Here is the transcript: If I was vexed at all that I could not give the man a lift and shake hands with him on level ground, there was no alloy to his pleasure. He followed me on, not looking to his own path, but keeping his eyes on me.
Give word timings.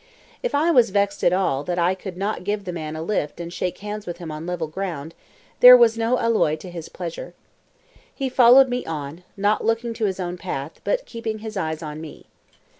If 0.41 0.55
I 0.55 0.71
was 0.71 0.89
vexed 0.89 1.23
at 1.23 1.31
all 1.31 1.63
that 1.65 1.77
I 1.77 1.93
could 1.93 2.17
not 2.17 2.43
give 2.43 2.63
the 2.65 2.73
man 2.73 2.95
a 2.95 3.03
lift 3.03 3.39
and 3.39 3.53
shake 3.53 3.77
hands 3.85 4.07
with 4.07 4.17
him 4.17 4.31
on 4.31 4.47
level 4.47 4.65
ground, 4.65 5.13
there 5.59 5.77
was 5.77 5.95
no 5.95 6.17
alloy 6.17 6.55
to 6.55 6.71
his 6.71 6.89
pleasure. 6.89 7.35
He 8.11 8.27
followed 8.27 8.67
me 8.67 8.83
on, 8.87 9.23
not 9.37 9.63
looking 9.63 9.93
to 9.93 10.05
his 10.05 10.19
own 10.19 10.39
path, 10.39 10.81
but 10.83 11.05
keeping 11.05 11.37
his 11.37 11.55
eyes 11.55 11.83
on 11.83 12.01
me. 12.01 12.25